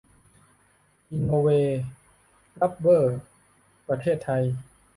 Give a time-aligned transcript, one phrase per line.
[1.11, 1.47] อีโนเว
[2.59, 3.17] รับเบอร์
[3.87, 4.43] ประเทศไทย